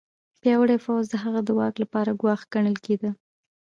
پیاوړی 0.41 0.77
پوځ 0.85 1.05
د 1.09 1.15
هغه 1.23 1.39
د 1.43 1.49
واک 1.57 1.75
لپاره 1.83 2.17
ګواښ 2.21 2.41
ګڼل 2.53 2.75
کېده. 2.85 3.11